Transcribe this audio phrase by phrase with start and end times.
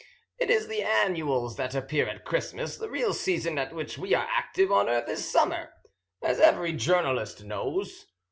[0.39, 2.75] It is the annuals that appear at Christmas.
[2.75, 5.73] The real season at which we are active on earth is summer,
[6.23, 8.07] as every journalist knows.